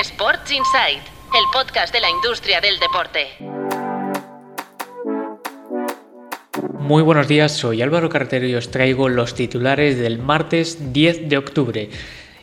[0.00, 3.28] Sports Insight, el podcast de la industria del deporte.
[6.80, 11.38] Muy buenos días, soy Álvaro Cartero y os traigo los titulares del martes 10 de
[11.38, 11.90] octubre.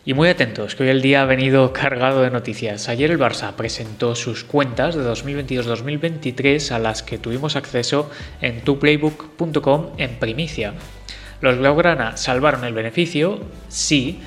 [0.06, 2.88] Y muy atentos, que hoy el día ha venido cargado de noticias.
[2.88, 8.10] Ayer el Barça presentó sus cuentas de 2022-2023 a las que tuvimos acceso
[8.40, 10.74] en tuplaybook.com en primicia.
[11.42, 14.22] Los Blaugrana salvaron el beneficio, sí,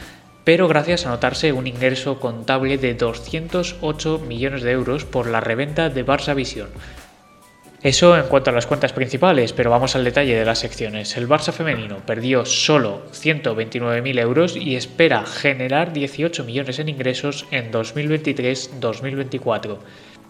[0.44, 5.90] pero gracias a notarse un ingreso contable de 208 millones de euros por la reventa
[5.90, 6.68] de Barça Visión,
[7.84, 11.18] eso en cuanto a las cuentas principales, pero vamos al detalle de las secciones.
[11.18, 17.70] El Barça femenino perdió solo 129.000 euros y espera generar 18 millones en ingresos en
[17.70, 19.76] 2023-2024.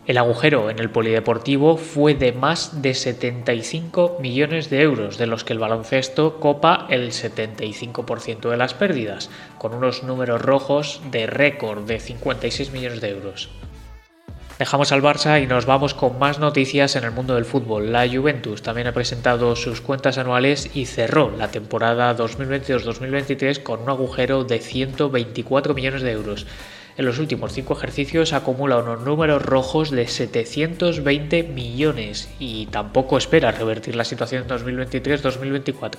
[0.07, 5.45] El agujero en el polideportivo fue de más de 75 millones de euros, de los
[5.45, 11.87] que el baloncesto copa el 75% de las pérdidas, con unos números rojos de récord
[11.87, 13.49] de 56 millones de euros.
[14.59, 17.91] Dejamos al Barça y nos vamos con más noticias en el mundo del fútbol.
[17.91, 23.89] La Juventus también ha presentado sus cuentas anuales y cerró la temporada 2022-2023 con un
[23.89, 26.47] agujero de 124 millones de euros.
[26.97, 33.51] En los últimos cinco ejercicios acumula unos números rojos de 720 millones y tampoco espera
[33.51, 35.97] revertir la situación en 2023-2024.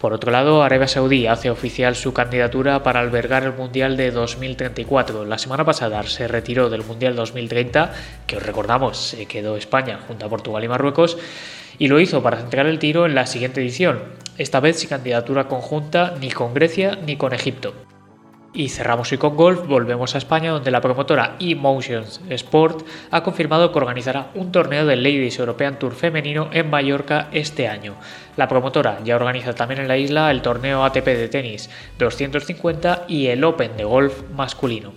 [0.00, 5.24] Por otro lado, Arabia Saudí hace oficial su candidatura para albergar el Mundial de 2034.
[5.24, 7.92] La semana pasada se retiró del Mundial 2030,
[8.26, 11.18] que os recordamos se quedó España junto a Portugal y Marruecos,
[11.78, 14.00] y lo hizo para centrar el tiro en la siguiente edición,
[14.38, 17.85] esta vez sin candidatura conjunta ni con Grecia ni con Egipto.
[18.56, 23.70] Y cerramos hoy con golf, volvemos a España donde la promotora Emotions Sport ha confirmado
[23.70, 27.96] que organizará un torneo del Ladies European Tour femenino en Mallorca este año.
[28.38, 33.26] La promotora ya organiza también en la isla el torneo ATP de tenis 250 y
[33.26, 34.94] el Open de golf masculino.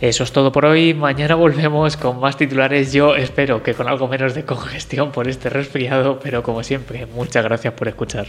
[0.00, 0.94] Eso es todo por hoy.
[0.94, 2.92] Mañana volvemos con más titulares.
[2.92, 7.42] Yo espero que con algo menos de congestión por este resfriado, pero como siempre, muchas
[7.42, 8.28] gracias por escuchar.